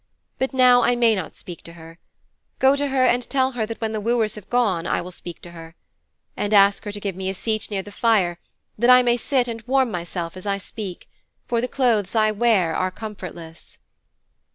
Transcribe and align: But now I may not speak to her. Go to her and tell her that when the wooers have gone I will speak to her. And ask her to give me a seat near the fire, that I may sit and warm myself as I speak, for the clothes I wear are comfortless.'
But 0.39 0.51
now 0.51 0.81
I 0.81 0.95
may 0.95 1.13
not 1.13 1.35
speak 1.35 1.61
to 1.61 1.73
her. 1.73 1.99
Go 2.57 2.75
to 2.75 2.87
her 2.87 3.05
and 3.05 3.21
tell 3.29 3.51
her 3.51 3.67
that 3.67 3.79
when 3.79 3.91
the 3.91 4.01
wooers 4.01 4.33
have 4.33 4.49
gone 4.49 4.87
I 4.87 4.99
will 4.99 5.11
speak 5.11 5.43
to 5.43 5.51
her. 5.51 5.75
And 6.35 6.55
ask 6.55 6.85
her 6.85 6.91
to 6.91 6.99
give 6.99 7.15
me 7.15 7.29
a 7.29 7.35
seat 7.35 7.69
near 7.69 7.83
the 7.83 7.91
fire, 7.91 8.39
that 8.79 8.89
I 8.89 9.03
may 9.03 9.15
sit 9.15 9.47
and 9.47 9.61
warm 9.67 9.91
myself 9.91 10.35
as 10.35 10.47
I 10.47 10.57
speak, 10.57 11.07
for 11.45 11.61
the 11.61 11.67
clothes 11.67 12.15
I 12.15 12.31
wear 12.31 12.75
are 12.75 12.89
comfortless.' 12.89 13.77